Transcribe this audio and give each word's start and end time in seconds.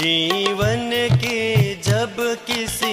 जीवन 0.00 0.90
की 1.22 1.74
जब 1.84 2.16
किसी 2.46 2.92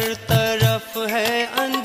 हर 0.00 0.12
तरफ 0.28 0.96
है 1.12 1.32
अन 1.62 1.79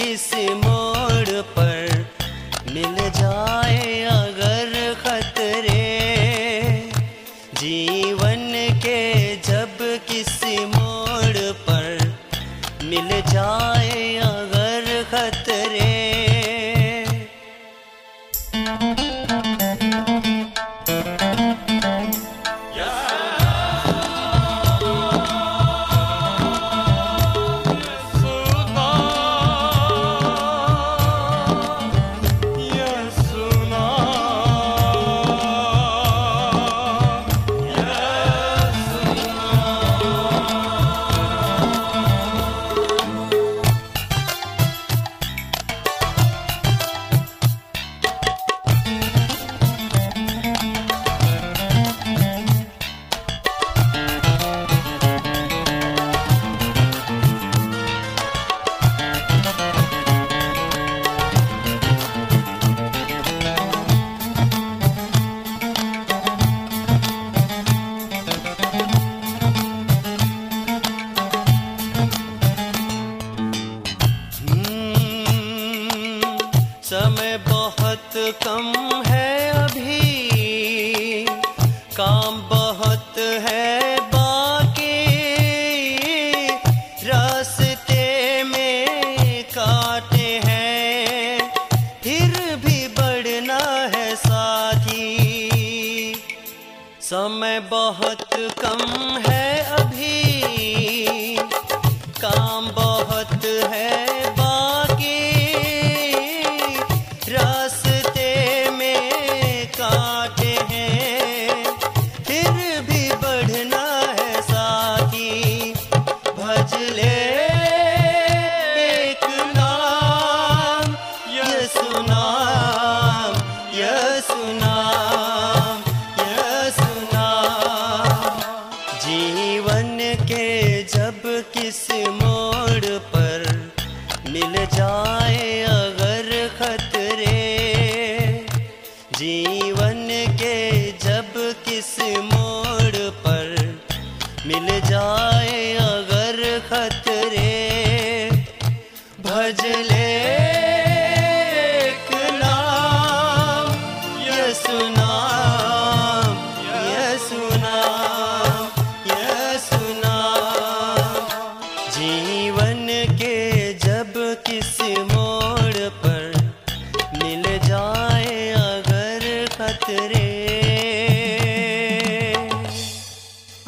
કિસ 0.00 0.30
મોડ 0.64 1.30
પર 1.54 1.69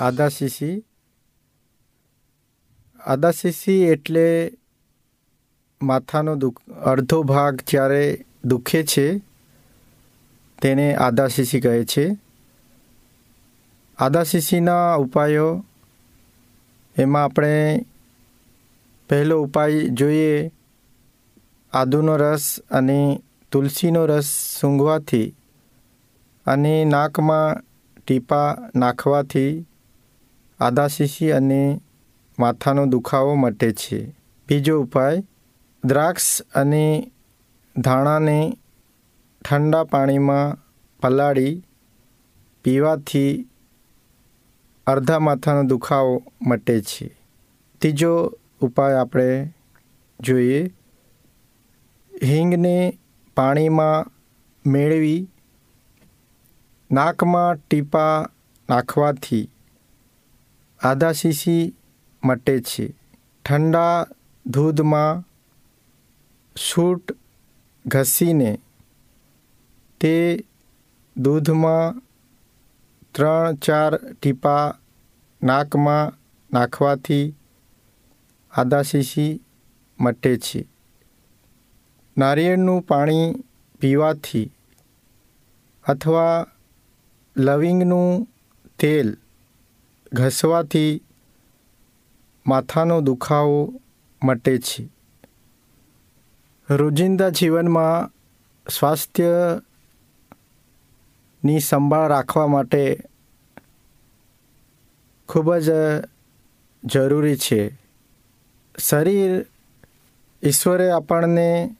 આદાશીસી 0.02 0.84
આદાશીસી 3.04 3.82
એટલે 3.84 4.52
માથાનો 5.82 6.36
દુખ, 6.36 6.60
અડધો 6.84 7.22
ભાગ 7.22 7.60
જ્યારે 7.70 8.24
દુખે 8.44 8.84
છે, 8.84 9.06
તેને 10.62 10.94
આદાશીસી 10.94 11.60
કહે 11.60 11.84
છે. 11.84 12.06
આદા 12.06 14.04
આદાશીસીના 14.04 14.94
ઉપાયો, 14.94 15.64
એમાં 16.96 17.24
આપણે 17.24 17.86
પહેલો 19.08 19.42
ઉપાય 19.42 19.88
જોઈએ, 19.88 20.52
આદુનો 21.72 22.16
રસ 22.16 22.60
અને 22.70 23.22
તુલસીનો 23.52 24.06
રસ 24.06 24.28
સૂંઘવાથી 24.60 25.34
અને 26.46 26.84
નાકમાં 26.84 27.60
ટીપા 28.06 28.58
નાખવાથી 28.76 29.66
આદાશીસી 30.62 31.30
અને 31.30 31.80
માથાનો 32.38 32.82
દુખાવો 32.86 33.32
મટે 33.34 33.68
છે. 33.72 34.00
બીજો 34.48 34.74
ઉપાય, 34.82 35.22
દ્રાક્ષ 35.84 36.42
અને 36.54 36.84
ધાણાને 37.76 38.38
ઠંડા 39.42 39.84
પાણીમાં 39.84 40.58
પલાળી 41.02 41.54
પીવાથી 42.64 43.32
અડધા 44.86 45.18
માથાનો 45.18 45.62
દુખાવો 45.62 46.14
મટે 46.46 46.76
છે. 46.80 47.08
ત્રીજો 47.80 48.12
ઉપાય 48.60 48.94
આપણે 48.94 49.28
જોઈએ, 50.20 50.60
હિંગને 52.12 52.76
પાણીમાં 53.36 54.10
મેળવી 54.66 55.20
નાકમાં 56.90 57.58
ટીપા 57.68 58.16
નાખવાથી 58.68 59.44
આધાશીશી 60.82 61.74
મટે 62.24 62.60
છે. 62.60 62.94
ઠંડા 63.44 64.06
દૂધમાં 64.46 65.22
સૂટ 66.56 67.12
ઘસીને 67.86 68.58
તે 70.00 70.44
દૂધમાં 71.16 72.02
ત્રણ 73.14 73.54
ચાર 73.54 73.96
ટીપા 73.96 74.78
નાકમાં 75.42 76.12
નાખવાથી 76.52 77.34
આદાશીશી 78.52 79.40
મટે 80.00 80.36
છે. 80.36 80.66
નારિયેળનું 82.18 82.82
પાણી 82.82 83.44
પીવાથી 83.80 84.52
અથવા 85.86 86.46
લવિંગનું 87.36 88.28
તેલ 88.78 89.16
ઘસવાથી 90.12 91.02
માથાનો 92.46 93.00
દુખાવો 93.00 93.80
મટે 94.22 94.58
છે. 94.58 94.88
રોજિંદા 96.70 97.28
જીવનમાં 97.28 98.10
સ્વાસ્થ્યની 98.70 99.60
સંભાળ 101.60 102.08
રાખવા 102.08 102.46
માટે 102.46 103.00
ખૂબ 105.28 105.54
જ 105.54 105.70
જરૂરી 106.84 107.36
છે. 107.36 107.78
શરીર 108.78 109.46
ઈશ્વરે 110.42 110.90
આપણને 110.90 111.76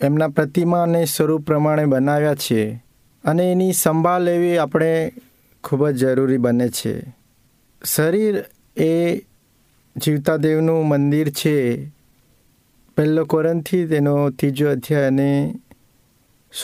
એમના 0.00 0.28
પ્રતિમા 0.28 0.82
અને 0.82 1.04
સ્વરૂપ 1.04 1.46
પ્રમાણે 1.46 1.84
બનાવ્યા 1.84 2.34
છે 2.34 2.84
અને 3.24 3.52
એની 3.52 3.72
સંભાળ 3.72 4.20
લેવી 4.20 4.58
આપણે 4.58 5.12
ખૂબ 5.64 5.88
જ 5.88 5.96
જરૂરી 5.96 6.36
બને 6.36 6.68
છે. 6.68 7.16
શરીર 7.84 8.44
એ 8.76 9.18
જીવતા 9.96 10.36
દેવનું 10.36 10.88
મંદિર 10.88 11.30
છે. 11.30 11.86
પહેલો 12.96 13.24
કોરનથી 13.24 13.86
તેનો 13.86 14.30
ત્રીજો 14.30 14.70
અધ્યાય 14.70 15.06
અને 15.06 15.54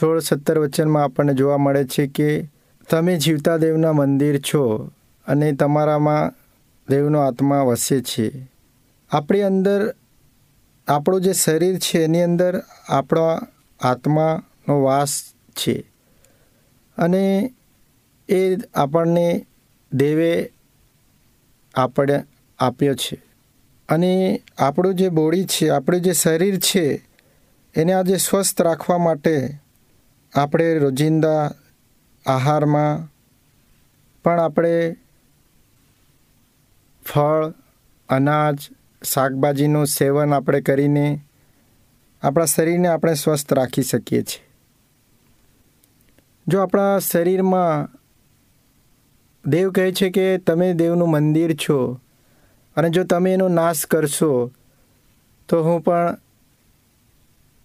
સોળ 0.01 0.21
સત્તર 0.21 0.59
વચનમાં 0.59 1.05
આપણને 1.05 1.35
જોવા 1.35 1.57
મળે 1.57 1.85
છે 1.85 2.07
કે 2.07 2.49
તમે 2.91 3.19
જીવતા 3.19 3.57
દેવના 3.57 3.93
મંદિર 3.93 4.41
છો 4.41 4.93
અને 5.27 5.53
તમારામાં 5.53 6.33
દેવનો 6.89 7.21
આત્મા 7.21 7.63
વસે 7.63 8.01
છે. 8.01 8.51
આપણી 9.11 9.43
અંદર 9.43 9.95
આપણું 10.89 11.21
જે 11.21 11.33
શરીર 11.33 11.79
છે 11.79 12.05
એની 12.05 12.23
અંદર 12.23 12.63
આપણા 12.89 13.41
આત્માનો 13.81 14.83
વાસ 14.83 15.23
છે. 15.53 15.93
અને 16.99 17.55
એ 18.31 18.57
આપણને 18.75 19.47
દેવે 19.93 20.53
આપણે 21.75 22.25
આપ્યો 22.59 22.95
છે. 22.95 23.23
અને 23.89 24.43
આપણું 24.59 24.95
જે 24.95 25.09
બોડી 25.09 25.45
છે, 25.45 25.69
આપણું 25.69 26.01
જે 26.01 26.13
શરીર 26.13 26.59
છે, 26.59 27.09
એને 27.75 27.93
આજે 27.93 28.17
સ્વસ્થ 28.17 28.63
રાખવા 28.63 28.99
માટે 28.99 29.49
આપણે 30.35 30.79
રોજિંદા 30.79 31.51
આહારમાં 32.27 33.15
પણ 34.25 34.41
આપણે 34.41 34.97
ફળ, 37.15 37.53
અનાજ, 38.09 38.59
શાકભાજીનું 39.05 39.87
સેવન 39.87 40.35
આપણે 40.35 40.61
કરીને 40.61 41.21
આપણા 42.23 42.45
શરીરને 42.45 42.89
આપણે 42.89 43.15
સ્વસ્થ 43.15 43.53
રાખી 43.53 43.83
શકીએ 43.83 44.23
છીએ. 44.23 44.51
જો 46.49 46.61
આપણા 46.61 46.99
શરીરમાં 46.99 48.00
દેવ 49.45 49.71
કહે 49.71 49.93
છે 49.93 50.11
કે 50.11 50.39
તમે 50.39 50.73
દેવનું 50.73 51.11
મંદિર 51.11 51.55
છો 51.55 52.01
અને 52.77 52.91
જો 52.91 53.05
તમે 53.05 53.33
એનો 53.33 53.49
નાશ 53.49 53.87
કરશો, 53.87 54.51
તો 55.49 55.63
હું 55.63 55.83
પણ 55.83 56.17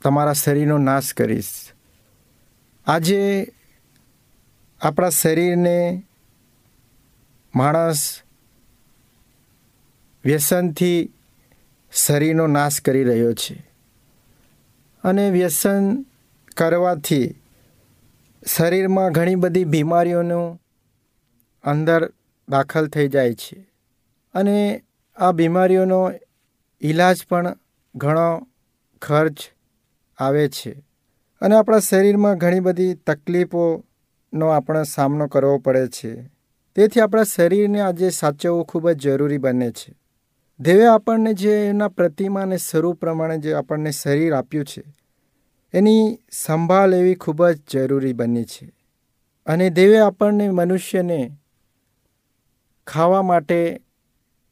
તમારા 0.01 0.33
શરીરનો 0.33 0.77
નાશ 0.77 1.13
કરીશ. 1.13 1.71
આજે 2.87 3.51
આપણા 4.81 5.09
શરીરને 5.09 6.03
માણસ 7.55 8.21
વ્યસનથી 10.25 11.09
શરીરનો 11.93 12.47
નાશ 12.47 12.81
કરી 12.81 13.03
રહ્યો 13.03 13.33
છે 13.33 13.63
અને 15.03 15.31
વ્યસન 15.31 16.05
કરવાથી 16.57 17.35
શરીરમાં 18.47 19.11
ઘણી 19.11 19.35
બધી 19.35 19.63
બીમારીઓનું 19.63 20.59
અંદર 21.65 22.11
દાખલ 22.49 22.87
થઈ 22.87 23.07
જાય 23.07 23.33
છે. 23.33 23.71
અને 24.33 24.83
આ 25.17 25.31
બીમારીઓનો 25.31 26.11
ઈલાજ 26.81 27.17
પણ 27.29 27.55
ઘણો 27.95 28.47
ખર્ચ 29.01 29.37
આવે 30.17 30.49
છે. 30.49 30.83
અને 31.41 31.55
આપણા 31.55 31.79
શરીરમાં 31.79 32.37
ઘણી 32.37 32.59
બધી 32.59 32.93
તકલીફોનો 32.93 34.47
આપણે 34.47 34.83
સામનો 34.83 35.27
કરવો 35.27 35.57
પડે 35.57 35.87
છે. 35.87 36.31
તેથી 36.75 37.01
આપણા 37.01 37.23
શરીરને 37.23 37.81
આજે 37.81 38.09
સાચવવું 38.09 38.65
ખૂબ 38.65 38.89
જ 38.89 38.97
જરૂરી 38.97 39.37
બને 39.37 39.71
છે. 39.71 39.95
દેવે 40.59 40.87
આપણને 40.87 41.33
જે 41.33 41.67
એના 41.67 41.87
પ્રતિમા 41.87 42.41
અને 42.41 42.57
સ્વરૂપ 42.57 42.99
પ્રમાણે 42.99 43.37
જે 43.37 43.53
આપણને 43.53 43.91
શરીર 43.91 44.33
આપ્યું 44.33 44.65
છે, 44.65 44.83
એની 45.73 46.19
સંભાળ 46.31 46.89
લેવી 46.89 47.15
ખૂબ 47.15 47.47
જ 47.47 47.59
જરૂરી 47.73 48.13
બની 48.13 48.43
છે. 48.43 48.73
અને 49.45 49.69
દેવે 49.69 49.99
આપણને 49.99 50.49
મનુષ્યને 50.49 51.37
ખાવા 52.87 53.21
માટે 53.21 53.81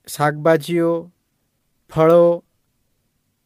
શાકભાજીઓ, 0.07 1.11
ફળો, 1.91 2.43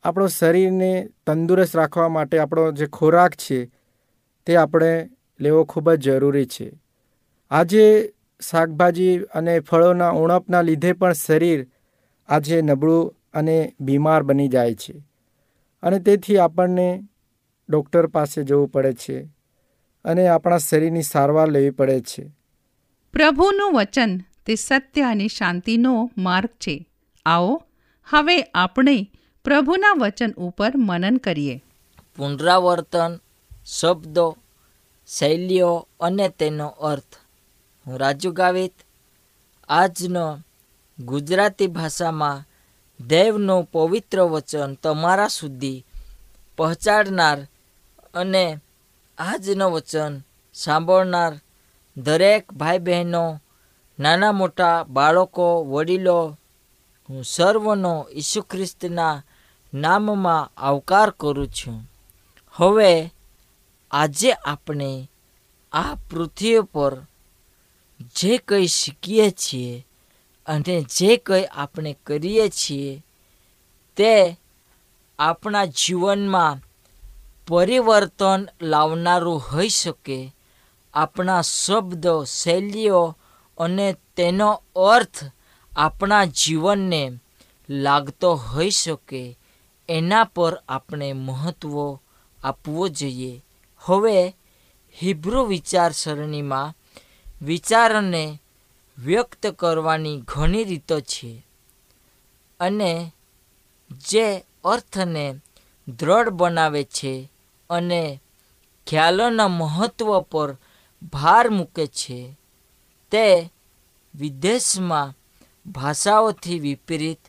આપણો 0.03 0.27
શરીરને 0.27 1.09
તંદુરસ્ત 1.27 1.75
રાખવા 1.75 2.07
માટે 2.07 2.39
આપણો 2.39 2.71
જે 2.71 2.85
ખોરાક 2.87 3.31
છે 3.35 3.71
તે 4.47 4.55
આપણે 4.55 5.09
લેવો 5.39 5.63
ખૂબ 5.63 5.91
જ 5.91 6.09
જરૂરી 6.09 6.45
છે. 6.45 6.79
આજે 7.51 8.13
શાકભાજી 8.41 9.17
અને 9.17 9.59
ફળોના 9.59 10.11
ઉણપના 10.11 10.61
લીધે 10.61 10.93
પણ 10.93 11.13
શરીર 11.13 11.67
આજે 12.29 12.61
નબળું 12.61 13.13
અને 13.33 13.75
બીમાર 13.79 14.23
બની 14.23 14.47
જાય 14.47 14.75
છે 14.75 15.03
અને 15.83 15.99
તેથી 15.99 16.37
આપણને 16.37 17.03
ડૉક્ટર 17.69 18.07
પાસે 18.07 18.43
જવું 18.43 18.67
પડે 18.67 18.93
છે 18.93 19.29
અને 20.05 20.27
આપણા 20.27 20.57
શરીરની 20.57 21.01
સારવાર 21.01 21.47
લેવી 21.47 21.69
પડે 21.69 22.01
છે. 22.01 22.23
પ્રભુનું 23.13 23.73
વચન 23.73 24.21
તે 24.47 24.55
સત્ય 24.55 25.01
અને 25.01 25.27
શાંતિનો 25.27 26.11
માર્ગ 26.17 26.49
છે. 26.49 26.89
આવો, 27.25 27.63
હવે 28.05 28.41
આપણે 28.41 29.11
પ્રભુના 29.43 29.93
વચન 29.99 30.31
ઉપર 30.31 30.71
મનન 30.75 31.17
કરીએ. 31.17 31.63
પુનરાવર્તન, 32.17 33.19
શબ્દો, 33.65 34.37
શૈલીઓ 35.07 35.87
અને 35.99 36.29
તેનો 36.29 36.67
અર્થ. 36.67 37.17
હું 37.87 37.99
રાજુ 37.99 38.31
ગાવિત, 38.31 38.73
આજનો 39.69 40.39
ગુજરાતી 40.99 41.67
ભાષામાં 41.67 42.45
દેવનું 43.07 43.63
પવિત્ર 43.63 44.21
વચન 44.21 44.73
તમારા 44.73 45.27
સુધી 45.27 45.85
પહોંચાડનાર 46.57 47.47
અને 48.13 48.57
આજનું 49.17 49.71
વચન 49.71 50.21
સાંભળનાર 50.53 51.39
દરેક 51.97 52.53
ભાઈ 52.53 52.77
બહેનો 52.77 53.41
નાના 53.99 54.31
મોટા 54.31 54.83
બાળકો, 54.83 55.63
વડીલો, 55.63 56.37
હું 57.09 57.23
સર્વનો 57.23 58.07
ઈસુ 58.13 58.41
ખ્રિસ્તના 58.41 59.23
નામમાં 59.73 60.51
આવકાર 60.57 61.09
કરું 61.09 61.47
છું. 61.47 61.91
હવે 62.51 63.13
આજે 63.91 64.31
આપણે 64.31 65.11
આ 65.71 65.95
પૃથ્વી 65.95 66.59
પર 66.59 67.01
જે 68.15 68.37
કંઈ 68.37 68.67
શીખીએ 68.67 69.29
છીએ 69.31 69.87
અને 70.45 70.85
જે 70.95 71.17
કંઈ 71.17 71.45
આપણે 71.45 71.97
કરીએ 72.05 72.49
છીએ 72.49 73.03
તે 73.97 74.39
આપણા 75.19 75.65
જીવનમાં 75.65 76.59
પરિવર્તન 77.47 78.47
લાવનારું 78.61 79.39
હોઈ 79.39 79.69
શકે. 79.69 80.35
આપણા 80.93 81.41
શબ્દો, 81.41 82.23
શૈલીઓ 82.23 83.17
અને 83.57 83.95
તેનો 84.15 84.63
અર્થ 84.75 85.23
આપણા 85.77 86.25
જીવનને 86.25 87.19
લાગતો 87.69 88.35
હોઈ 88.35 88.69
શકે, 88.69 89.37
એના 89.89 90.23
પર 90.23 90.61
આપણે 90.69 91.13
મહત્ત્વ 91.13 91.99
આપવો 92.43 92.87
જોઈએ. 92.87 93.43
હવે 93.79 94.35
હિબ્રુ 95.01 95.45
વિચારસરણીમાં 95.45 96.73
વિચારને 97.41 98.41
વ્યક્ત 98.97 99.47
કરવાની 99.47 100.21
ઘણી 100.27 100.63
રીતો 100.63 100.99
છે 100.99 101.45
અને 102.59 103.11
જે 104.07 104.43
અર્થને 104.63 105.25
દ્રઢ 105.87 106.29
બનાવે 106.29 106.83
છે 106.83 107.31
અને 107.69 108.21
ખ્યાલોના 108.87 109.47
મહત્ત્વ 109.47 110.19
પર 110.19 110.57
ભાર 111.13 111.49
મૂકે 111.49 111.87
છે. 111.87 112.37
તે 113.11 113.51
વિદેશમાં 114.15 115.13
ભાષાઓથી 115.71 116.59
વિપરીત 116.59 117.19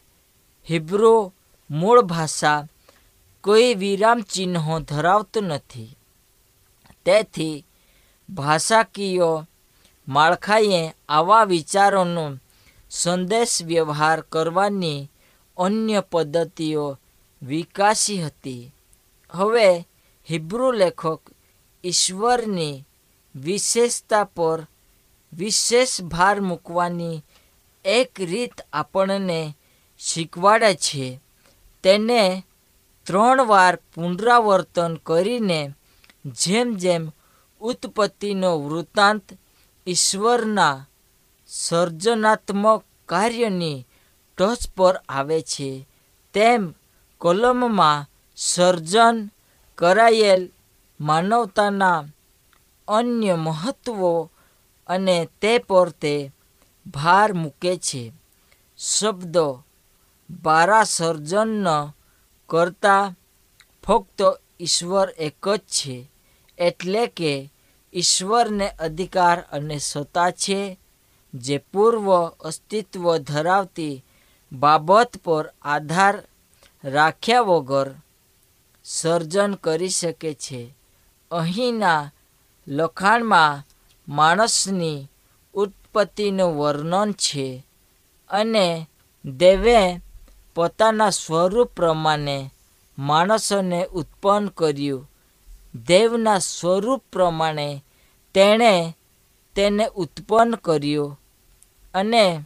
હિબ્રુ 0.70 1.32
મૂળ 1.70 2.00
ભાષા 2.02 2.66
કોઈ 3.44 3.74
વિરામ 3.74 4.20
ચિહ્નો 4.20 4.80
ધરાવતું 4.80 5.42
નથી. 5.42 5.96
તેથી 7.04 7.66
ભાષાકીય 8.30 9.46
માળખાએ 10.08 10.94
આવા 11.08 11.44
વિચારોનો 11.44 12.36
સંદેશ 12.90 13.62
વ્યવહાર 13.62 14.20
કરવાની 14.20 15.10
અન્ય 15.56 16.00
પદ્ધતિઓ 16.00 16.98
વિકાસી 17.42 18.24
હતી. 18.24 18.72
હવે 19.30 19.88
હિબ્રુ 20.30 20.72
લેખક 20.72 21.20
ઈશ્વરની 21.84 22.84
વિશેષતા 23.36 24.24
પર 24.24 24.66
વિશેષ 25.32 26.02
ભાર 26.02 26.36
મૂકવાની 26.40 27.24
એક 27.84 28.12
રીત 28.20 28.56
આપણને 28.72 29.40
શીખવાડે 30.00 30.72
છે. 30.74 31.06
તેને 31.84 32.22
ત્રણ 33.06 33.38
વાર 33.46 33.74
પુનરાવર્તન 33.94 34.92
કરીને 35.06 35.60
જેમ 36.40 36.68
જેમ 36.76 37.04
ઉત્પત્તિનો 37.60 38.50
વૃત્તાંત 38.58 39.26
ઈશ્વરના 39.86 40.76
સર્જનાત્મક 41.48 42.82
કાર્યની 43.06 43.86
ટોચ 44.38 44.60
પર 44.76 44.94
આવે 45.08 45.38
છે, 45.42 45.70
તેમ 46.34 46.62
કલમમાં 47.20 48.06
સર્જન 48.36 49.16
કરાયેલ 49.78 50.42
માનવતાના 51.00 52.00
અન્ય 52.88 53.34
મહત્વો 53.36 54.12
અને 54.88 55.28
તે 55.40 55.58
પર 55.58 55.88
તે 55.88 56.32
ભાર 56.86 57.32
મૂકે 57.32 57.76
છે. 57.76 58.12
શબ્દો 58.78 59.64
બારા 60.30 60.84
સર્જન 60.84 61.66
કરતા 62.48 63.14
ફક્ત 63.86 64.20
ઈશ્વર 64.60 65.08
એક 65.18 65.48
જ 65.48 65.58
છે, 65.58 66.10
એટલે 66.58 67.06
કે 67.06 67.52
ઈશ્વરને 67.94 68.68
અધિકાર 68.68 69.38
અને 69.52 69.78
સત્તા 69.78 70.30
છે, 70.30 70.78
જે 71.34 71.58
પૂર્વ 71.58 72.26
અસ્તિત્વ 72.26 73.16
ધરાવતી 73.16 74.04
બાબત 74.52 75.16
પર 75.24 75.44
આધાર 75.62 76.22
રાખ્યા 76.84 77.40
વગર 77.40 77.94
સર્જન 78.84 79.54
કરી 79.54 79.88
શકે 79.88 80.34
છે. 80.34 80.74
અહીંના 81.30 82.12
લખાણમાં 82.68 83.66
માણસની 84.08 85.08
ઉત્પત્તિનું 85.54 86.58
વર્ણન 86.58 87.12
છે 87.12 87.66
અને 88.30 88.90
દેવે 89.24 90.00
પોતાના 90.54 91.10
સ્વરૂપ 91.10 91.68
પ્રમાણે 91.68 92.50
માણસોને 92.98 93.84
ઉત્પન્ન 93.84 94.48
કર્યું. 94.48 95.10
દેવના 95.86 96.38
સ્વરૂપ 96.38 97.02
પ્રમાણે 97.12 97.84
તેણે 98.34 98.96
તેને 99.54 99.84
ઉત્પન્ન 99.96 100.54
કર્યું 100.54 101.20
અને 101.94 102.44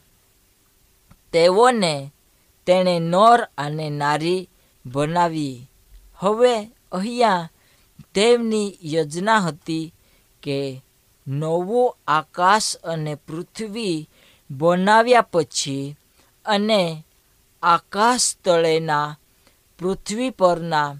તેઓને 1.33 2.12
તેણે 2.66 2.99
નર 2.99 3.49
અને 3.59 3.90
નારી 3.90 4.49
બનાવી. 4.87 5.71
હવે 6.16 6.54
અહીંયા 6.92 7.50
દેવની 8.14 8.78
યોજના 8.83 9.38
હતી 9.38 9.95
કે 10.42 10.83
નવું 11.26 11.95
આકાશ 12.07 12.76
અને 12.83 13.14
પૃથ્વી 13.14 14.09
બનાવ્યા 14.50 15.21
પછી 15.21 15.97
અને 16.45 17.05
આકાશ 17.62 18.37
તળેના 18.45 19.17
પૃથ્વી 19.79 20.31
પરના 20.31 20.97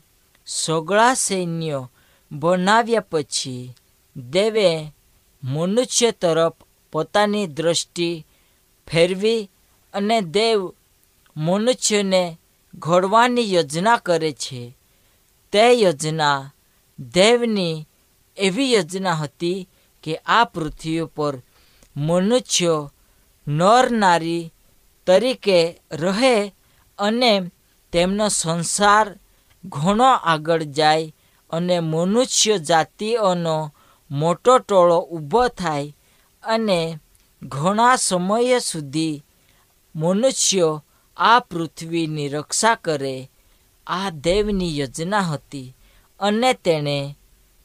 સગળા 0.47 1.15
સૈન્યો 1.15 1.91
બનાવ્યા 2.33 3.01
પછી 3.01 3.75
દેવે 4.17 4.93
મનુષ્ય 5.45 6.11
તરફ 6.13 6.53
પોતાની 6.93 7.47
દૃષ્ટિ 7.47 8.27
ફેરવી 8.87 9.51
અને 9.95 10.21
દેવ 10.21 10.73
મનુષ્યને 11.37 12.39
ઘડવાની 12.75 13.55
યોજના 13.55 13.97
કરે 13.97 14.33
છે. 14.33 14.77
તે 15.53 15.73
યોજના 15.73 16.51
દેવની 16.99 17.87
એવી 18.37 18.73
યોજના 18.73 19.15
હતી 19.15 19.69
કે 20.03 20.17
આ 20.17 20.45
પૃથ્વી 20.45 21.05
પર 21.05 21.43
મનુષ્યો 21.97 22.93
નર 23.49 23.91
નારી 23.91 24.53
તરીકે 25.07 25.81
રહે 25.93 26.55
અને 26.99 27.51
તેમનો 27.93 28.29
સંસાર 28.29 29.19
ઘણો 29.65 30.05
આગળ 30.05 30.63
જાય 30.63 31.15
અને 31.51 31.81
મનુષ્ય 31.81 32.59
જાતિઓનો 32.59 33.75
મોટો 34.11 34.59
ટોળો 34.59 34.99
ઊભો 35.01 35.49
થાય 35.49 35.97
અને 36.43 36.99
ઘણા 37.43 37.97
સમય 37.97 38.59
સુધી 38.59 39.25
મનુષ્યો 39.97 40.85
આ 41.17 41.39
પૃથ્વીની 41.39 42.29
રક્ષા 42.29 42.75
કરે. 42.75 43.31
આ 43.87 44.11
દેવની 44.11 44.79
યોજના 44.79 45.21
હતી 45.21 45.77
અને 46.21 46.53
તેણે 46.53 47.17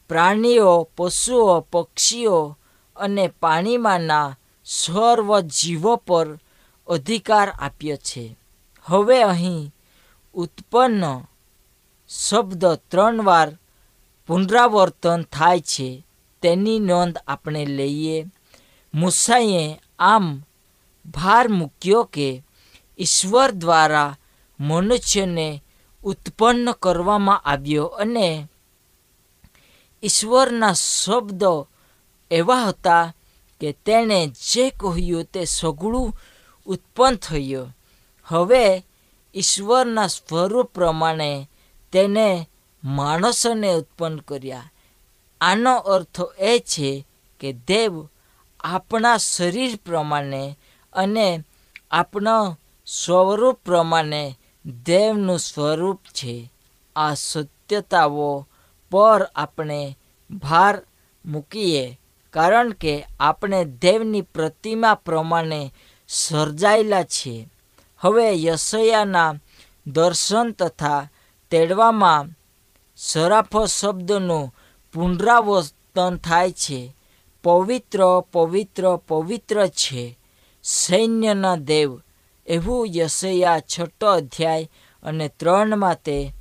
પ્રાણીઓ, 0.10 0.90
પશુઓ, 0.98 1.60
પક્ષીઓ 1.60 2.58
અને 2.96 3.28
પાણીમાંના 3.28 4.38
સર્વ 4.66 5.40
જીવો 5.40 5.96
પર 5.96 6.40
અધિકાર 6.88 7.50
આપ્યો 7.50 7.96
છે. 7.96 8.38
હવે 8.84 9.22
અહીં 9.22 9.74
ઉત્પન્ન 10.34 11.24
શબ્દ 12.10 12.66
ત્રણ 12.66 13.24
વાર 13.24 13.58
પુનરાવર્તન 14.28 15.22
થાય 15.22 15.60
છે. 15.60 16.06
તેની 16.42 16.80
નોંધ 16.80 17.18
આપણે 17.28 17.66
લઈએ. 17.66 18.26
મૂસાઈએ 18.94 19.82
આમ 20.00 20.44
ભાર 21.06 21.48
મૂક્યો 21.48 22.04
કે 22.04 22.44
ઈશ્વર 23.00 23.52
દ્વારા 23.52 24.18
મનુષ્યને 24.60 25.64
ઉત્પન્ન 26.04 26.72
કરવામાં 26.72 27.40
આવ્યો 27.40 27.86
અને 27.86 28.48
ઈશ્વરના 30.08 30.74
શબ્દો 30.74 31.68
એવા 32.32 32.64
હતા 32.64 33.14
કે 33.62 33.72
તેણે 33.72 34.28
જે 34.28 34.70
કહ્યું 34.70 35.24
તે 35.24 35.46
સઘળું 35.46 36.14
ઉત્પન્ન 36.66 37.16
થયું. 37.16 37.78
હવે 38.24 38.86
ઈશ્વરના 39.36 40.08
સ્વરૂપ 40.08 40.66
પ્રમાણે 40.66 41.50
તેને 41.92 42.50
માણસોને 42.84 43.74
ઉત્પન્ન 43.74 44.18
કર્યા. 44.18 44.72
આનો 45.42 45.78
અર્થ 45.78 46.22
એ 46.40 46.60
છે 46.60 47.08
કે 47.40 47.54
દેવ 47.54 48.08
આપણા 48.60 49.18
શરીર 49.18 49.80
પ્રમાણે 49.86 50.58
અને 50.94 51.44
આપણા 51.92 52.58
સ્વરૂપ 52.86 53.56
પ્રમાણે 53.66 54.40
દેવનું 54.86 55.40
સ્વરૂપ 55.40 56.02
છે. 56.04 56.54
આ 56.96 57.14
સત્યતાઓ 57.14 58.48
પર 58.92 59.24
આપણે 59.36 59.98
ભાર 60.32 60.82
મૂકીએ. 61.26 62.00
કારણ 62.30 62.72
કે 62.72 63.06
આપણે 63.20 63.66
દેવની 63.66 64.22
પ્રતિમા 64.22 64.94
પ્રમાણે 64.94 65.74
સર્જાયેલા 66.08 67.04
છીએ. 67.04 67.50
હવે 67.98 68.44
યશયાના 68.44 69.36
દર્શન 69.88 70.52
તથા 70.52 71.10
તેડવામાં 71.50 72.28
સરાફો 72.98 73.66
શબ્દનું 73.66 74.56
પુનરાવર્તન 74.94 76.18
થાય 76.18 76.52
છે. 76.52 76.96
પવિત્ર 77.44 78.24
પવિત્ર 78.34 78.96
પવિત્ર 79.08 79.68
છે. 79.68 80.20
સૈન્યના 80.64 81.56
દેવ. 81.56 82.00
એવું 82.48 82.88
યશયા 82.96 83.60
છઠ્ઠો 83.60 84.08
અધ્યાય 84.08 84.70
અને 85.04 85.28
ત્રણમાં 85.28 85.96
તે 85.96 86.34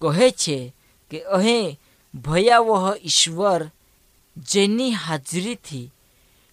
કહે 0.00 0.30
છે 0.30 0.74
કે 1.10 1.22
અહીં 1.22 1.78
ભયાવહ 2.14 2.96
ઈશ્વર 3.04 3.70
જેની 4.36 4.92
હાજરીથી 4.92 5.92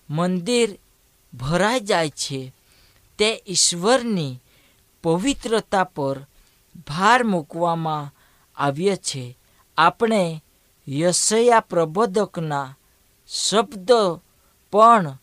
મંદિર 0.09 0.77
ભરાઈ 1.33 1.79
જાય 1.79 2.09
છે, 2.09 2.53
તે 3.17 3.43
ઈશ્વરની 3.47 4.41
પવિત્રતા 5.03 5.83
પર 5.83 6.19
ભાર 6.87 7.23
મૂકવામાં 7.23 8.13
આવ્યો 8.55 8.95
છે. 8.95 9.37
આપણે 9.77 10.43
યશયા 10.87 11.59
પ્રબોધકના 11.59 12.77
શબ્દ 13.27 13.91
પણ 14.71 15.17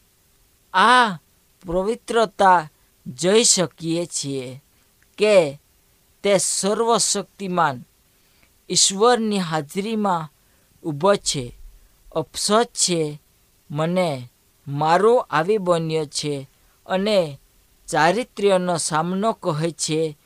આ 0.75 1.19
પવિત્રતા 1.67 2.71
જઈ 3.07 3.45
શકીએ 3.45 4.07
છીએ 4.07 4.63
કે 5.19 5.61
તે 6.23 6.39
સર્વશક્તિમાન 6.39 7.87
ઈશ્વરની 8.71 9.39
હાજરીમાં 9.39 10.29
ઊભો 10.85 11.17
છે 11.17 11.45
અફસોસ 12.17 12.67
છે, 12.67 13.21
મને 13.71 14.09
મારો 14.67 15.15
આવી 15.31 15.59
બન્યો 15.59 16.07
છે 16.07 16.49
અને 16.87 17.39
ચારિત્ર્યનો 17.89 18.75
સામનો 18.79 19.33
કહે 19.33 19.71
છે, 19.73 20.17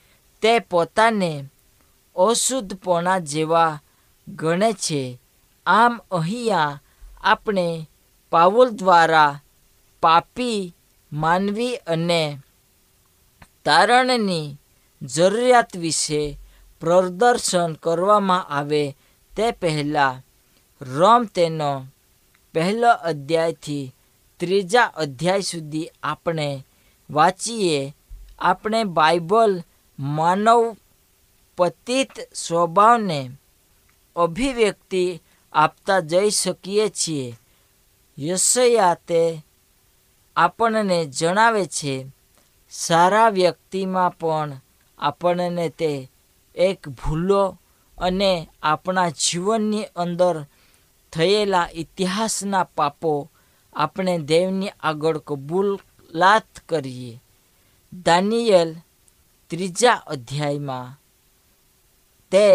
તે 0.43 0.53
પોતાને 0.61 1.33
અશુદ્ધપણા 2.17 3.21
જેવા 3.21 3.81
ગણે 4.27 4.71
છે. 4.75 5.03
આમ 5.67 5.95
અહીંયા 6.11 6.81
આપણે 7.23 7.67
પાઉલ 8.33 8.69
દ્વારા 8.71 9.41
પાપી 10.03 10.75
માનવી 11.13 11.77
અને 11.87 12.23
તારણની 13.65 14.57
જરૂરિયાત 15.03 15.77
વિશે 15.77 16.39
પ્રદર્શન 16.81 17.73
કરવામાં 17.75 18.49
આવે 18.49 18.97
તે 19.37 19.51
પહેલાં 19.51 20.23
રોમ 20.81 21.25
તેનો 21.25 21.87
પહેલો 22.55 22.91
અધ્યાયથી 22.91 23.95
ત્રીજા 24.41 24.85
અધ્યાય 24.85 25.41
સુધી 25.41 25.89
આપણે 26.03 26.67
વાંચીએ. 27.11 27.95
આપણે 28.39 28.85
બાઇબલ 28.85 29.63
માનવ 29.99 30.77
પતિત 31.59 32.13
સ્વભાવને 32.35 33.31
અભિવ્યક્તિ 34.17 35.23
આપતા 35.53 36.01
જઈ 36.01 36.31
શકીએ 36.31 36.89
છીએ. 36.89 37.37
યશયા 38.19 38.95
તે 38.95 39.43
આપણને 40.37 40.99
જણાવે 41.07 41.65
છે, 41.67 42.07
સારા 42.71 43.29
વ્યક્તિમાં 43.29 44.19
પણ 44.19 44.61
આપણને 44.99 45.69
તે 45.69 45.93
એક 46.61 46.81
ભૂલો 46.89 47.43
અને 47.99 48.33
આપણા 48.63 49.11
જીવનની 49.23 49.91
અંદર 49.95 50.37
થયેલા 51.13 51.73
ઇતિહાસના 51.75 52.71
પાપો 52.77 53.13
આપણે 53.73 54.15
દેવની 54.31 54.77
આગળ 54.81 55.19
કબૂલાત 55.19 56.51
કરીએ. 56.69 57.15
દાનિયલ 58.05 58.71
ત્રીજા 59.51 60.03
અધ્યાયમાં 60.07 60.97
તે 62.33 62.47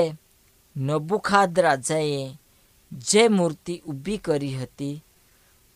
નબુખાદ 0.76 1.54
રાજાએ 1.60 2.24
જે 2.92 3.24
મૂર્તિ 3.28 3.74
ઊભી 3.80 4.18
કરી 4.18 4.58
હતી, 4.58 5.04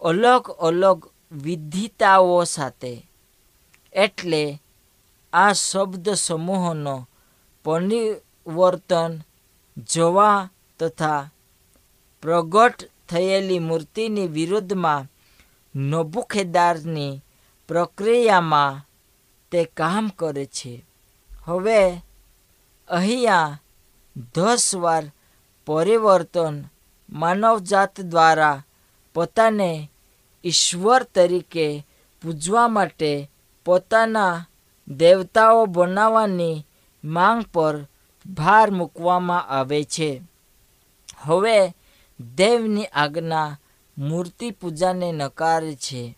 અલગ 0.01 0.43
અલગ 0.59 0.99
વિધિતાઓ 1.43 2.45
સાથે, 2.45 2.93
એટલે 3.93 4.43
આ 5.33 5.53
શબ્દ 5.53 6.05
સમૂહોનો 6.17 6.95
પરિવર્તન, 7.65 9.11
જોવા 9.89 10.49
તથા 10.79 11.29
પ્રગટ 12.23 12.77
થયેલી 13.09 13.59
મૂર્તિની 13.59 14.27
વિરુદ્ધમાં 14.27 15.09
નબુખેદારની 15.75 17.21
પ્રક્રિયામાં 17.69 18.81
તે 19.51 19.59
કામ 19.77 20.05
કરે 20.09 20.45
છે. 20.45 20.73
હવે 21.45 21.81
અહીંયા 22.87 23.59
દસ 24.35 24.65
વાર 24.75 25.05
પરિવર્તન 25.67 26.55
માનવજાત 27.09 27.95
દ્વારા 28.01 28.63
પોતાને 29.15 29.71
ઈશ્વર 30.43 31.01
તરીકે 31.15 31.67
પૂજવા 32.21 32.67
માટે 32.67 33.11
પોતાના 33.65 34.45
દેવતાઓ 34.87 35.65
બનાવવાની 35.65 36.65
માંગ 37.03 37.45
પર 37.53 37.85
ભાર 38.25 38.71
મૂકવામાં 38.71 39.47
આવે 39.47 39.83
છે. 39.83 40.21
હવે 41.17 41.73
દેવની 42.35 42.85
આજ્ઞા 42.85 43.57
મૂર્તિ 43.97 44.51
પૂજાને 44.51 45.12
નકારે 45.12 45.75
છે 45.75 46.15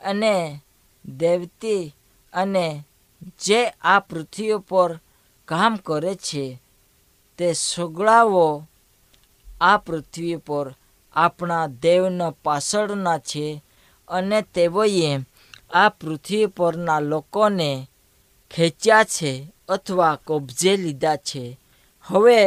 અને 0.00 0.60
દેવતી 1.04 1.94
અને 2.32 2.84
જે 3.40 3.60
આ 3.66 3.98
પૃથ્વી 3.98 4.58
પર 4.68 5.00
કામ 5.44 5.76
કરે 5.76 6.14
છે 6.14 6.58
તે 7.38 7.52
સગળાઓ 7.52 8.62
આ 9.60 9.76
પૃથ્વી 9.76 10.36
પર 10.36 10.74
આપણા 11.16 11.66
દેવના 11.66 12.30
પાછળના 12.30 13.18
છે 13.18 13.62
અને 14.08 14.42
તેઓએ 14.42 15.20
આ 15.74 15.88
પૃથ્વી 15.88 16.46
પરના 16.46 17.00
લોકોને 17.00 17.88
ખેંચ્યા 18.50 19.04
છે. 19.04 19.48
અથવા 19.72 20.18
કબજે 20.26 20.76
લીધા 20.76 21.16
છે. 21.16 21.44
હવે 22.02 22.38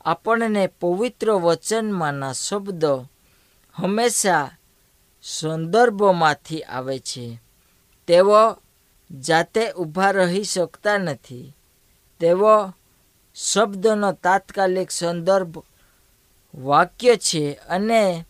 આપણને 0.00 0.66
પવિત્ર 0.66 1.30
વચનમાંના 1.30 2.32
શબ્દો 2.32 2.94
હંમેશા 3.74 4.50
સંદર્ભોમાંથી 5.22 6.62
આવે 6.62 6.98
છે. 6.98 7.26
તેઓ 8.06 8.56
જાતે 9.20 9.72
ઊભા 9.72 10.10
રહી 10.10 10.44
શકતા 10.44 10.98
નથી. 10.98 11.52
તેઓ 12.20 12.54
શબ્દનો 13.34 14.12
તાત્કાલિક 14.12 14.90
સંદર્ભ, 14.90 15.62
વાક્ય 16.54 17.16
છે 17.16 17.44
અને 17.68 18.24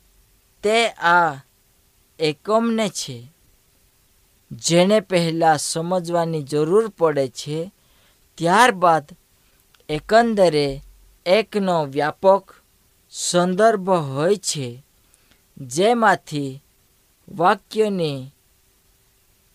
તે 0.63 0.77
આ 0.89 1.35
એકમને 2.19 2.89
છે, 2.89 3.19
જેને 4.53 5.01
પહેલાં 5.01 5.59
સમજવાની 5.59 6.43
જરૂર 6.43 6.89
પડે 6.89 7.29
છે. 7.29 7.61
ત્યારબાદ 8.39 9.17
એકંદરે 9.89 10.83
એકનો 11.27 11.87
વ્યાપક 11.87 12.55
સંદર્ભ 13.11 13.91
હોય 13.91 14.37
છે, 14.37 14.83
જેમાંથી 15.57 16.63
વાક્યની 17.29 18.31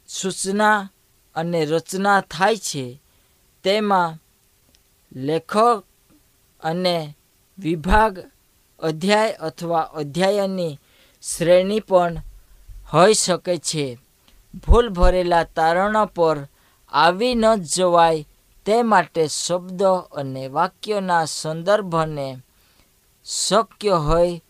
સૂચના 0.07 0.89
અને 1.35 1.65
રચના 1.65 2.21
થાય 2.21 2.57
છે. 2.57 3.01
તેમાં 3.63 4.17
લેખક 5.11 5.83
અને 6.61 7.17
વિભાગ 7.59 8.19
અધ્યાય 8.79 9.31
અથવા 9.31 9.81
અધ્યાયની 9.81 10.79
શ્રેણી 11.23 11.79
પણ 11.79 12.21
હોઈ 12.93 13.13
શકે 13.13 13.57
છે. 13.57 13.97
ભૂલ 14.67 14.89
ભરેલા 14.89 15.43
તારણો 15.43 16.05
પર 16.05 16.37
આવી 16.91 17.35
ન 17.35 17.55
જવાય 17.55 18.25
તે 18.65 18.83
માટે 18.83 19.27
શબ્દ 19.27 19.81
અને 20.15 20.47
વાક્યોના 20.47 21.25
સંદર્ભને 21.25 22.37
શક્ય 23.25 23.91
હોય 23.91 24.41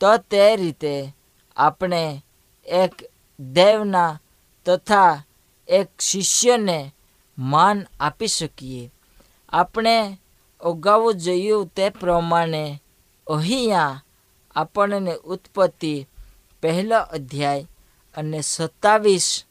તો 0.00 0.16
તે 0.16 0.56
રીતે 0.56 1.14
આપણે 1.56 2.24
એક 2.66 2.94
દેવના 3.40 4.20
તથા 4.66 5.22
એક 5.68 5.88
શિષ્યને 6.00 6.94
માન 7.38 7.86
આપી 8.00 8.26
શકીએ. 8.26 8.90
આપણે 9.48 10.18
અગાઉ 10.60 11.12
જોયું 11.12 11.68
તે 11.68 11.90
પ્રમાણે 11.90 12.82
અહીંયા 13.26 14.02
આપણને 14.56 15.14
ઉત્પત્તિ 15.24 16.08
પહેલો 16.60 16.96
અધ્યાય 16.96 17.66
અને 18.14 18.40
સત્તાવીસ 18.40 19.44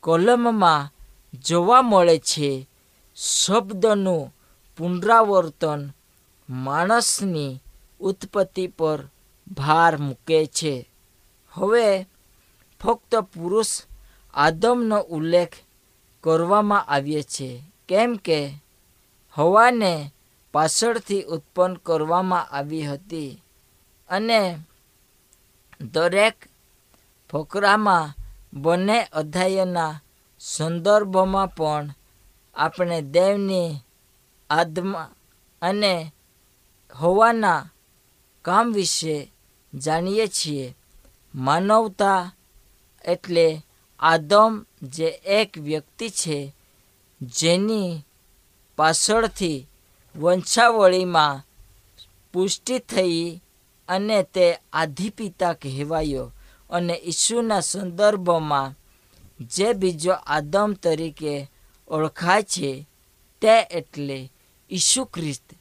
કોલમમાં 0.00 0.92
જોવા 1.34 1.82
મળે 1.82 2.18
છે. 2.18 2.68
શબ્દનું 3.16 4.34
પુનરાવર્તન 4.76 5.90
માણસની 6.50 7.60
ઉત્પત્તિ 8.00 8.66
પર 8.66 9.00
ભાર 9.50 9.96
મૂકે 9.96 10.46
છે. 10.46 10.88
હવે 11.52 12.06
ફક્ત 12.80 13.16
પુરુષ 13.16 13.80
આદમનો 14.34 14.98
ઉલ્લેખ 15.00 15.52
કરવામાં 16.24 16.84
આવ્યો 16.84 17.22
છે. 17.22 17.62
કેમ 17.88 18.16
કે 18.16 18.62
હવાને 19.32 20.12
પાછળથી 20.52 21.22
ઉત્પન્ન 21.22 21.74
કરવામાં 21.74 22.50
આવી 22.50 22.82
હતી 22.82 23.42
અને 24.08 24.58
દરેક 25.80 26.36
ફકરામાં 27.32 28.14
બંને 28.52 29.04
અધ્યાયના 29.04 30.00
સંદર્ભમાં 30.40 31.54
પણ 31.54 31.94
આપણે 32.56 33.02
દેવની 33.02 33.78
આત્મા 34.50 35.10
અને 35.62 36.12
હોવાના 37.00 37.70
કામ 38.42 38.72
વિશે 38.72 39.30
જાણીએ 39.74 40.26
છીએ. 40.26 40.74
માનવતા 41.34 42.32
એટલે 43.04 43.62
આદમ 44.00 44.66
જે 44.82 45.06
એક 45.08 45.58
વ્યક્તિ 45.58 46.08
છે, 46.08 46.52
જેની 47.20 48.04
પાછળથી 48.76 49.66
વંશાવળીમાં 50.16 51.42
પુષ્ટિ 52.32 52.78
થઈ 52.78 53.40
અને 53.88 54.22
તે 54.22 54.58
આધિપિતા 54.72 55.52
કહેવાયો 55.52 56.32
અને 56.70 56.94
ઈસુના 57.04 57.60
સંદર્ભમાં 57.60 58.74
જે 59.40 59.72
બીજો 59.72 60.12
આદમ 60.12 60.72
તરીકે 60.72 61.50
ઓળખાય 61.88 62.42
છે 62.42 62.88
તે 63.40 63.60
એટલે 63.60 64.32
ઈસુ 64.70 65.04
ખ્રિસ્ત 65.04 65.54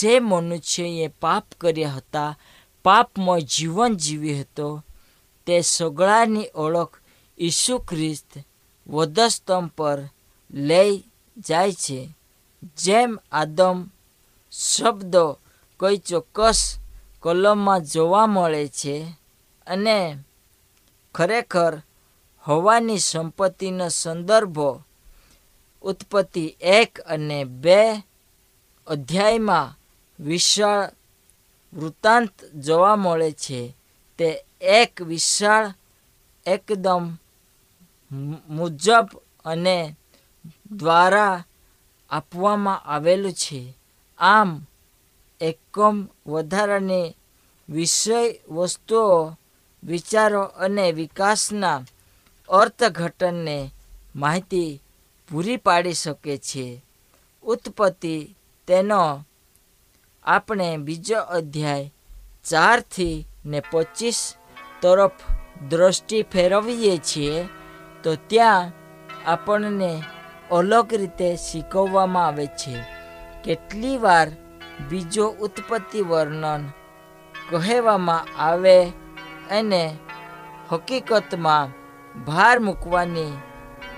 જે 0.00 0.18
મનુષ્યએ 0.20 1.08
પાપ 1.08 1.46
કર્યા 1.60 1.90
હતા, 1.90 2.38
પાપમાં 2.82 3.40
જીવન 3.40 3.96
જીવ્યો 3.96 4.40
હતો, 4.40 4.84
તે 5.46 5.60
સગળાની 5.60 6.50
ઓળખ 6.54 7.00
ઈસુ 7.38 7.78
ખ્રિસ્ત 7.78 8.38
વધસ્તંભ 8.88 9.70
પર 9.70 10.08
લઈ 10.50 11.04
જાય 11.38 11.72
છે. 11.72 12.08
જેમ 12.76 13.18
આદમ 13.32 13.90
શબ્દો 14.52 15.38
કોઈ 15.80 15.96
ચોક્કસ 15.96 16.78
કલમમાં 17.22 17.80
જોવા 17.80 18.26
મળે 18.26 18.68
છે 18.68 19.14
અને 19.66 20.16
ખરેખર 21.14 21.82
હવાની 22.42 22.98
સંપત્તિનો 22.98 23.88
સંદર્ભો 23.88 24.82
ઉત્પત્તિ 25.82 26.56
એક 26.60 27.00
અને 27.00 27.44
બે 27.44 28.02
અધ્યાયમાં 28.86 29.78
વિશાળ 30.24 30.92
વૃત્તાંત 31.74 32.44
જોવા 32.44 32.96
મળે 32.96 33.32
છે. 33.32 33.74
તે 34.18 34.44
એક 34.60 35.02
વિશાળ, 35.02 35.74
એકદમ 36.46 37.16
મુજબ 38.48 39.08
અને 39.44 39.96
દ્વારા 40.72 41.44
આપવામાં 42.10 42.80
આવેલું 42.80 43.32
છે. 43.32 43.74
આમ, 44.18 44.66
એકમ 45.40 46.08
વધારાની 46.26 47.14
વિષય 47.68 48.34
વસ્તુઓ, 48.48 49.36
વિચારો 49.84 50.42
અને 50.42 50.92
વિકાસના 50.92 51.82
અર્થઘટનને 52.48 53.70
માહિતી 54.16 54.82
પૂરી 55.32 55.56
પાડી 55.56 55.92
શકે 55.92 56.38
છે. 56.38 56.84
ઉત્પત્તિ 57.42 58.36
તેનો 58.66 59.24
આપણે 60.24 60.76
બીજો 60.76 61.18
અધ્યાય 61.20 61.92
ચારથી 62.50 63.26
ને 63.46 63.60
પચીસ 63.60 64.34
તરફ 64.82 65.12
દ્રષ્ટિ 65.68 66.22
ફેરવીએ 66.22 66.96
છીએ, 66.96 67.48
તો 68.02 68.14
ત્યાં 68.14 68.72
આપણને 69.26 70.02
અલગ 70.50 70.94
રીતે 70.94 71.36
શીખવવામાં 71.36 72.26
આવે 72.26 72.46
છે. 72.46 72.74
કેટલી 73.44 73.98
વાર 73.98 74.28
બીજો 74.90 75.28
ઉત્પત્તિ 75.28 76.00
વર્ણન 76.00 76.68
કહેવામાં 77.50 78.40
આવે 78.42 78.86
અને 79.50 79.98
હકીકતમાં 80.70 81.68
ભાર 82.24 82.58
મૂકવાની 82.58 83.32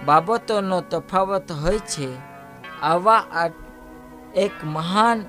બાબતોનો 0.06 0.80
તફાવત 0.80 1.52
હોય 1.52 1.78
છે. 1.78 2.08
આવા 2.82 3.24
આ 3.32 3.50
એક 4.34 4.52
મહાન 4.64 5.24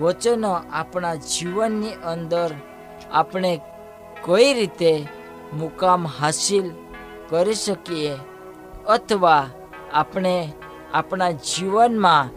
વચનો 0.00 0.52
આપણા 0.72 1.14
જીવનની 1.14 1.92
અંદર 1.92 2.50
આપણે 3.12 3.60
કઈ 4.24 4.54
રીતે 4.54 5.06
મુકામ 5.52 6.06
હાસિલ 6.06 6.66
કરી 7.28 7.54
શકીએ 7.54 8.16
અથવા 8.86 9.46
આપણે 9.92 10.52
આપણા 10.94 11.30
જીવનમાં 11.30 12.28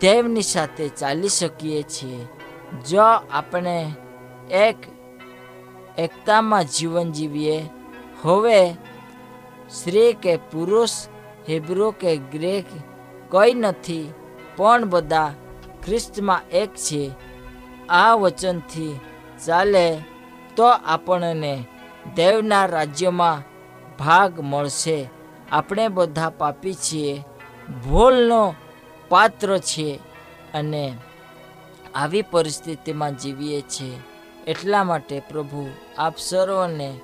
દેવની 0.00 0.42
સાથે 0.42 0.88
ચાલી 0.88 1.28
શકીએ 1.28 1.82
છીએ. 1.82 2.26
જો 2.90 3.02
આપણે 3.30 3.94
એક 4.50 4.76
એકતામાં 5.98 6.64
જીવન 6.64 7.12
જીવીએ, 7.12 7.64
હવે 8.22 8.74
સ્ત્રી 9.70 10.12
કે 10.12 10.36
પુરુષ 10.36 10.90
હિબ્રુ 11.48 11.90
કે 11.90 12.16
ગ્રેક 12.16 12.64
કોઈ 13.30 13.54
નથી, 13.54 14.12
પણ 14.56 14.84
બધા 14.84 15.34
ખ્રિસ્તમાં 15.84 16.48
એક 16.50 16.74
છે. 16.74 17.10
આ 17.88 18.14
વચનથી 18.14 19.00
ચાલે 19.46 20.02
તો 20.56 20.64
આપણને 20.64 21.64
દેવના 22.14 22.66
રાજ્યમાં 22.66 23.42
ભાગ 23.98 24.40
મળશે. 24.40 25.08
આપણે 25.52 25.88
બધા 25.88 26.30
પાપી 26.30 26.74
છીએ, 26.74 27.24
ભૂલનો 27.84 28.54
પાત્ર 29.08 29.58
છે 29.58 30.00
અને 30.54 30.94
આવી 31.94 32.22
પરિસ્થિતિમાં 32.22 33.18
જીવીએ 33.18 33.60
છીએ. 33.60 33.98
એટલા 34.46 34.84
માટે 34.84 35.22
પ્રભુ 35.30 35.70
આપ 35.98 36.14
સર્વને 36.18 37.00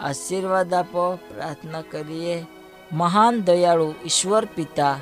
આશીર્વાદ 0.00 0.74
આપો, 0.74 1.16
પ્રાર્થના 1.16 1.82
કરીએ. 1.82 2.46
મહાન 2.92 3.42
દયાળુ 3.42 3.94
ઈશ્વર 4.04 4.44
પિતા, 4.44 4.96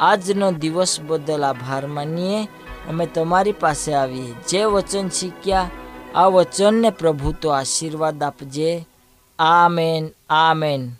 આજનો 0.00 0.52
દિવસ 0.52 1.00
બદલ 1.00 1.44
આભાર 1.44 1.86
માનીએ. 1.86 2.44
અમે 2.88 3.06
તમારી 3.06 3.52
પાસે 3.52 3.94
આવીએ. 3.94 4.34
જે 4.48 4.64
વચન 4.64 5.08
શીખ્યા, 5.08 5.70
આ 6.14 6.24
વચનને 6.24 6.90
પ્રભુ 6.90 7.32
તો 7.32 7.50
આશીર્વાદ 7.50 8.22
આપજે. 8.22 8.86
Amen 9.38 10.08
amen. 10.30 10.99